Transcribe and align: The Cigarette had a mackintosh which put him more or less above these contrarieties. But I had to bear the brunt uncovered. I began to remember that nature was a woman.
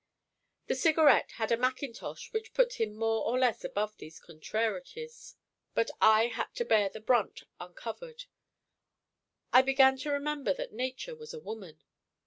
The 0.65 0.73
Cigarette 0.73 1.33
had 1.33 1.51
a 1.51 1.57
mackintosh 1.57 2.33
which 2.33 2.55
put 2.55 2.81
him 2.81 2.95
more 2.95 3.23
or 3.23 3.37
less 3.37 3.63
above 3.63 3.97
these 3.97 4.19
contrarieties. 4.19 5.35
But 5.75 5.91
I 6.01 6.25
had 6.25 6.47
to 6.55 6.65
bear 6.65 6.89
the 6.89 6.99
brunt 6.99 7.43
uncovered. 7.59 8.23
I 9.53 9.61
began 9.61 9.97
to 9.97 10.09
remember 10.11 10.55
that 10.55 10.73
nature 10.73 11.13
was 11.13 11.35
a 11.35 11.39
woman. 11.39 11.83